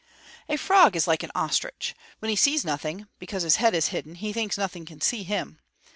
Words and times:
A 0.49 0.57
frog 0.57 0.95
is 0.95 1.07
like 1.07 1.21
an 1.21 1.29
ostrich. 1.35 1.93
When 2.17 2.29
he 2.29 2.35
sees 2.35 2.65
nothing, 2.65 3.05
because 3.19 3.43
his 3.43 3.57
head 3.57 3.75
is 3.75 3.89
hidden, 3.89 4.15
he 4.15 4.33
thinks 4.33 4.57
nothing 4.57 4.83
can 4.83 4.99
see 4.99 5.21
him. 5.21 5.59